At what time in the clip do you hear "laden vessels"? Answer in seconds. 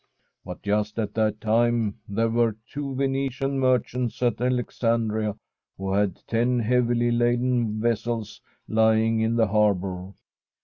7.11-8.41